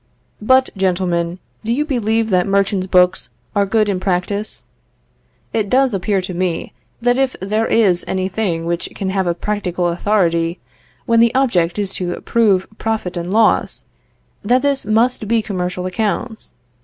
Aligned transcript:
But, 0.41 0.71
gentlemen, 0.75 1.37
do 1.63 1.71
you 1.71 1.85
believe 1.85 2.31
that 2.31 2.47
merchants' 2.47 2.87
books 2.87 3.29
are 3.55 3.67
good 3.67 3.87
in 3.87 3.99
practice? 3.99 4.65
It 5.53 5.69
does 5.69 5.93
appear 5.93 6.21
to 6.21 6.33
me 6.33 6.73
that 7.03 7.19
if 7.19 7.35
there 7.39 7.67
is 7.67 8.03
any 8.07 8.27
thing 8.27 8.65
which 8.65 8.89
can 8.95 9.11
have 9.11 9.27
a 9.27 9.35
practical 9.35 9.89
authority, 9.89 10.59
when 11.05 11.19
the 11.19 11.35
object 11.35 11.77
is 11.77 11.93
to 11.97 12.19
prove 12.21 12.65
profit 12.79 13.15
and 13.15 13.31
loss, 13.31 13.85
that 14.43 14.63
this 14.63 14.87
must 14.87 15.27
be 15.27 15.43
commercial 15.43 15.85
accounts. 15.85 16.53